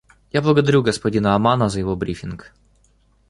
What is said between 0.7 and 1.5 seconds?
господина